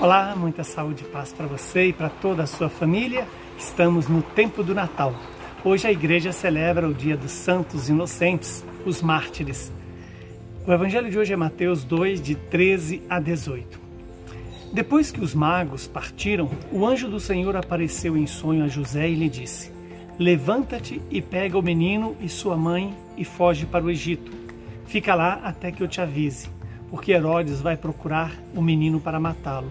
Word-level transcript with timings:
Olá, 0.00 0.34
muita 0.34 0.64
saúde 0.64 1.04
e 1.04 1.08
paz 1.08 1.30
para 1.30 1.46
você 1.46 1.88
e 1.88 1.92
para 1.92 2.08
toda 2.08 2.44
a 2.44 2.46
sua 2.46 2.70
família. 2.70 3.28
Estamos 3.58 4.08
no 4.08 4.22
tempo 4.22 4.62
do 4.62 4.74
Natal. 4.74 5.14
Hoje 5.62 5.86
a 5.86 5.92
igreja 5.92 6.32
celebra 6.32 6.88
o 6.88 6.94
dia 6.94 7.18
dos 7.18 7.32
santos 7.32 7.90
inocentes, 7.90 8.64
os 8.86 9.02
mártires. 9.02 9.70
O 10.66 10.72
evangelho 10.72 11.10
de 11.10 11.18
hoje 11.18 11.34
é 11.34 11.36
Mateus 11.36 11.84
2, 11.84 12.22
de 12.22 12.34
13 12.34 13.02
a 13.10 13.20
18. 13.20 13.78
Depois 14.72 15.10
que 15.10 15.20
os 15.20 15.34
magos 15.34 15.86
partiram, 15.86 16.48
o 16.72 16.86
anjo 16.86 17.06
do 17.06 17.20
Senhor 17.20 17.54
apareceu 17.54 18.16
em 18.16 18.26
sonho 18.26 18.64
a 18.64 18.68
José 18.68 19.06
e 19.06 19.14
lhe 19.14 19.28
disse: 19.28 19.70
Levanta-te 20.18 21.02
e 21.10 21.20
pega 21.20 21.58
o 21.58 21.62
menino 21.62 22.16
e 22.22 22.28
sua 22.30 22.56
mãe 22.56 22.96
e 23.18 23.24
foge 23.26 23.66
para 23.66 23.84
o 23.84 23.90
Egito. 23.90 24.32
Fica 24.86 25.14
lá 25.14 25.42
até 25.44 25.70
que 25.70 25.82
eu 25.82 25.88
te 25.88 26.00
avise, 26.00 26.48
porque 26.90 27.12
Herodes 27.12 27.60
vai 27.60 27.76
procurar 27.76 28.32
o 28.54 28.62
menino 28.62 28.98
para 28.98 29.20
matá-lo. 29.20 29.70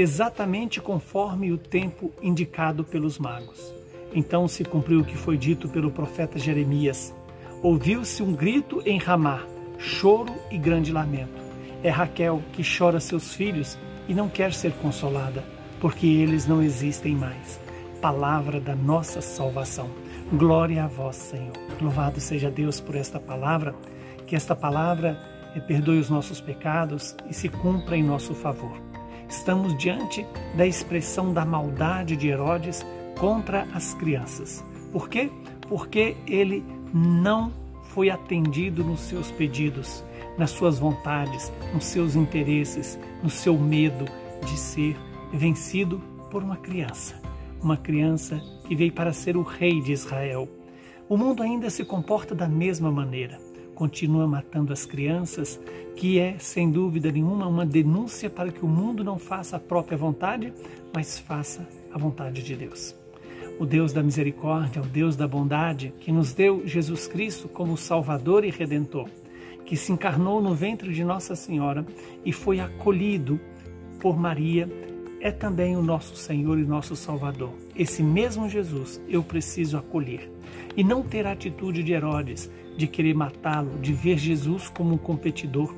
exatamente 0.00 0.80
conforme 0.80 1.52
o 1.52 1.58
tempo 1.58 2.12
indicado 2.22 2.84
pelos 2.84 3.18
magos. 3.18 3.74
Então 4.14 4.48
se 4.48 4.64
cumpriu 4.64 5.00
o 5.00 5.04
que 5.04 5.16
foi 5.16 5.36
dito 5.36 5.68
pelo 5.68 5.90
profeta 5.90 6.38
Jeremias. 6.38 7.14
Ouviu-se 7.62 8.22
um 8.22 8.32
grito 8.32 8.82
em 8.86 8.98
Ramá, 8.98 9.42
choro 9.78 10.34
e 10.50 10.58
grande 10.58 10.90
lamento. 10.90 11.40
É 11.82 11.90
Raquel 11.90 12.42
que 12.52 12.62
chora 12.62 12.98
seus 12.98 13.34
filhos 13.34 13.78
e 14.08 14.14
não 14.14 14.28
quer 14.28 14.52
ser 14.52 14.72
consolada, 14.72 15.44
porque 15.80 16.06
eles 16.06 16.46
não 16.46 16.62
existem 16.62 17.14
mais. 17.14 17.60
Palavra 18.00 18.58
da 18.58 18.74
nossa 18.74 19.20
salvação. 19.20 19.88
Glória 20.32 20.84
a 20.84 20.86
vós, 20.86 21.16
Senhor. 21.16 21.52
Louvado 21.80 22.20
seja 22.20 22.50
Deus 22.50 22.80
por 22.80 22.96
esta 22.96 23.20
palavra, 23.20 23.74
que 24.26 24.34
esta 24.34 24.56
palavra 24.56 25.18
perdoe 25.66 25.98
os 25.98 26.08
nossos 26.08 26.40
pecados 26.40 27.14
e 27.28 27.34
se 27.34 27.48
cumpra 27.48 27.96
em 27.96 28.02
nosso 28.02 28.34
favor. 28.34 28.89
Estamos 29.30 29.78
diante 29.78 30.26
da 30.56 30.66
expressão 30.66 31.32
da 31.32 31.44
maldade 31.44 32.16
de 32.16 32.26
Herodes 32.26 32.84
contra 33.16 33.62
as 33.72 33.94
crianças. 33.94 34.64
Por 34.90 35.08
quê? 35.08 35.30
Porque 35.68 36.16
ele 36.26 36.64
não 36.92 37.52
foi 37.94 38.10
atendido 38.10 38.82
nos 38.82 38.98
seus 38.98 39.30
pedidos, 39.30 40.04
nas 40.36 40.50
suas 40.50 40.80
vontades, 40.80 41.52
nos 41.72 41.84
seus 41.84 42.16
interesses, 42.16 42.98
no 43.22 43.30
seu 43.30 43.56
medo 43.56 44.04
de 44.44 44.58
ser 44.58 44.96
vencido 45.32 46.02
por 46.28 46.42
uma 46.42 46.56
criança. 46.56 47.14
Uma 47.62 47.76
criança 47.76 48.42
que 48.66 48.74
veio 48.74 48.92
para 48.92 49.12
ser 49.12 49.36
o 49.36 49.42
rei 49.42 49.80
de 49.80 49.92
Israel. 49.92 50.48
O 51.08 51.16
mundo 51.16 51.44
ainda 51.44 51.70
se 51.70 51.84
comporta 51.84 52.34
da 52.34 52.48
mesma 52.48 52.90
maneira 52.90 53.49
continua 53.80 54.26
matando 54.26 54.74
as 54.74 54.84
crianças, 54.84 55.58
que 55.96 56.18
é, 56.18 56.38
sem 56.38 56.70
dúvida 56.70 57.10
nenhuma, 57.10 57.46
uma 57.46 57.64
denúncia 57.64 58.28
para 58.28 58.52
que 58.52 58.62
o 58.62 58.68
mundo 58.68 59.02
não 59.02 59.18
faça 59.18 59.56
a 59.56 59.58
própria 59.58 59.96
vontade, 59.96 60.52
mas 60.92 61.18
faça 61.18 61.66
a 61.90 61.96
vontade 61.96 62.42
de 62.42 62.54
Deus. 62.54 62.94
O 63.58 63.64
Deus 63.64 63.90
da 63.90 64.02
misericórdia, 64.02 64.82
o 64.82 64.84
Deus 64.84 65.16
da 65.16 65.26
bondade, 65.26 65.94
que 65.98 66.12
nos 66.12 66.34
deu 66.34 66.62
Jesus 66.66 67.08
Cristo 67.08 67.48
como 67.48 67.74
Salvador 67.74 68.44
e 68.44 68.50
Redentor, 68.50 69.08
que 69.64 69.78
se 69.78 69.92
encarnou 69.92 70.42
no 70.42 70.54
ventre 70.54 70.92
de 70.92 71.02
Nossa 71.02 71.34
Senhora 71.34 71.86
e 72.22 72.34
foi 72.34 72.60
acolhido 72.60 73.40
por 73.98 74.14
Maria, 74.14 74.68
é 75.20 75.30
também 75.30 75.76
o 75.76 75.82
nosso 75.82 76.16
Senhor 76.16 76.58
e 76.58 76.64
nosso 76.64 76.96
Salvador. 76.96 77.52
Esse 77.76 78.02
mesmo 78.02 78.48
Jesus 78.48 79.00
eu 79.08 79.22
preciso 79.22 79.76
acolher. 79.76 80.30
E 80.76 80.82
não 80.82 81.02
ter 81.02 81.26
a 81.26 81.32
atitude 81.32 81.82
de 81.82 81.92
Herodes, 81.92 82.50
de 82.76 82.86
querer 82.86 83.14
matá-lo, 83.14 83.78
de 83.78 83.92
ver 83.92 84.16
Jesus 84.16 84.68
como 84.68 84.94
um 84.94 84.98
competidor, 84.98 85.74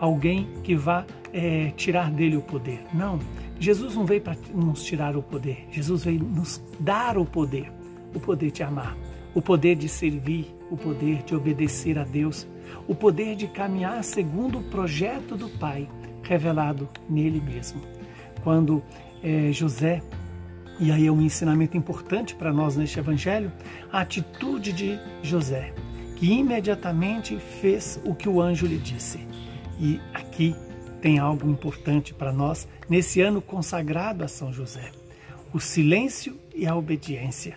alguém 0.00 0.48
que 0.62 0.74
vá 0.74 1.04
é, 1.32 1.70
tirar 1.76 2.10
dele 2.10 2.36
o 2.36 2.42
poder. 2.42 2.80
Não, 2.94 3.18
Jesus 3.60 3.94
não 3.94 4.06
veio 4.06 4.22
para 4.22 4.36
nos 4.54 4.82
tirar 4.84 5.16
o 5.16 5.22
poder, 5.22 5.66
Jesus 5.70 6.04
veio 6.04 6.22
nos 6.22 6.62
dar 6.80 7.18
o 7.18 7.24
poder, 7.24 7.70
o 8.14 8.20
poder 8.20 8.50
de 8.50 8.62
amar, 8.62 8.96
o 9.34 9.42
poder 9.42 9.76
de 9.76 9.88
servir, 9.88 10.54
o 10.70 10.76
poder 10.76 11.22
de 11.24 11.34
obedecer 11.34 11.98
a 11.98 12.04
Deus, 12.04 12.46
o 12.86 12.94
poder 12.94 13.34
de 13.34 13.48
caminhar 13.48 14.02
segundo 14.04 14.58
o 14.58 14.64
projeto 14.64 15.36
do 15.36 15.48
Pai 15.48 15.88
revelado 16.22 16.88
nele 17.08 17.40
mesmo. 17.40 17.97
Quando 18.48 18.82
é, 19.22 19.52
José 19.52 20.02
e 20.80 20.90
aí 20.90 21.06
é 21.06 21.12
um 21.12 21.20
ensinamento 21.20 21.76
importante 21.76 22.34
para 22.34 22.50
nós 22.50 22.76
neste 22.76 22.98
evangelho, 22.98 23.52
a 23.92 24.00
atitude 24.00 24.72
de 24.72 24.98
José 25.22 25.74
que 26.16 26.32
imediatamente 26.32 27.38
fez 27.60 28.00
o 28.06 28.14
que 28.14 28.26
o 28.26 28.40
anjo 28.40 28.66
lhe 28.66 28.78
disse. 28.78 29.20
E 29.78 30.00
aqui 30.14 30.56
tem 31.02 31.18
algo 31.18 31.46
importante 31.46 32.14
para 32.14 32.32
nós 32.32 32.66
nesse 32.88 33.20
ano 33.20 33.42
consagrado 33.42 34.24
a 34.24 34.28
São 34.28 34.50
José: 34.50 34.92
o 35.52 35.60
silêncio 35.60 36.34
e 36.54 36.66
a 36.66 36.74
obediência. 36.74 37.54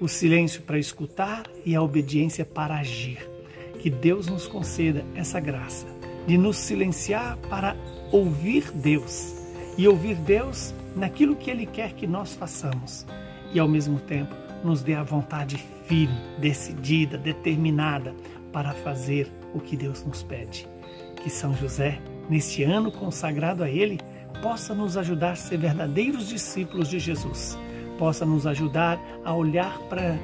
O 0.00 0.08
silêncio 0.08 0.62
para 0.62 0.76
escutar 0.76 1.44
e 1.64 1.76
a 1.76 1.80
obediência 1.80 2.44
para 2.44 2.74
agir. 2.74 3.30
Que 3.78 3.88
Deus 3.88 4.26
nos 4.26 4.48
conceda 4.48 5.04
essa 5.14 5.38
graça 5.38 5.86
de 6.26 6.36
nos 6.36 6.56
silenciar 6.56 7.38
para 7.48 7.76
ouvir 8.10 8.72
Deus 8.72 9.40
e 9.76 9.88
ouvir 9.88 10.16
Deus 10.16 10.74
naquilo 10.94 11.36
que 11.36 11.50
Ele 11.50 11.66
quer 11.66 11.92
que 11.92 12.06
nós 12.06 12.34
façamos 12.34 13.06
e 13.52 13.58
ao 13.58 13.68
mesmo 13.68 13.98
tempo 13.98 14.34
nos 14.64 14.82
dê 14.82 14.94
a 14.94 15.02
vontade 15.02 15.56
firme, 15.86 16.16
decidida, 16.38 17.18
determinada 17.18 18.14
para 18.52 18.72
fazer 18.72 19.30
o 19.54 19.60
que 19.60 19.76
Deus 19.76 20.04
nos 20.04 20.22
pede. 20.22 20.68
Que 21.16 21.30
São 21.30 21.54
José, 21.54 22.00
neste 22.28 22.62
ano 22.62 22.90
consagrado 22.90 23.64
a 23.64 23.68
Ele, 23.68 23.98
possa 24.42 24.74
nos 24.74 24.96
ajudar 24.96 25.32
a 25.32 25.36
ser 25.36 25.58
verdadeiros 25.58 26.28
discípulos 26.28 26.88
de 26.88 26.98
Jesus, 26.98 27.58
possa 27.98 28.24
nos 28.24 28.46
ajudar 28.46 29.00
a 29.24 29.34
olhar 29.34 29.78
para, 29.88 30.18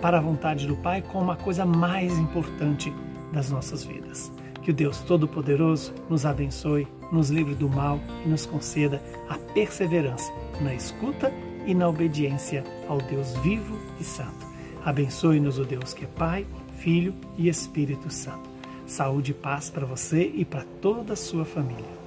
para 0.00 0.18
a 0.18 0.20
vontade 0.20 0.66
do 0.66 0.76
Pai 0.76 1.02
como 1.02 1.30
a 1.30 1.36
coisa 1.36 1.64
mais 1.64 2.18
importante 2.18 2.92
das 3.32 3.50
nossas 3.50 3.84
vidas. 3.84 4.32
Que 4.62 4.70
o 4.70 4.74
Deus 4.74 4.98
Todo-Poderoso 5.00 5.92
nos 6.08 6.24
abençoe, 6.24 6.86
nos 7.10 7.30
livre 7.30 7.54
do 7.54 7.68
mal 7.68 7.98
e 8.24 8.28
nos 8.28 8.46
conceda 8.46 9.02
a 9.28 9.36
perseverança 9.36 10.32
na 10.60 10.74
escuta 10.74 11.32
e 11.66 11.74
na 11.74 11.88
obediência 11.88 12.64
ao 12.88 12.98
Deus 12.98 13.34
vivo 13.38 13.76
e 14.00 14.04
santo. 14.04 14.46
Abençoe-nos 14.84 15.58
o 15.58 15.64
Deus 15.64 15.92
que 15.94 16.04
é 16.04 16.08
Pai, 16.08 16.46
Filho 16.78 17.14
e 17.36 17.48
Espírito 17.48 18.10
Santo. 18.10 18.50
Saúde 18.86 19.30
e 19.30 19.34
paz 19.34 19.70
para 19.70 19.86
você 19.86 20.30
e 20.34 20.44
para 20.44 20.64
toda 20.80 21.12
a 21.12 21.16
sua 21.16 21.44
família. 21.44 22.01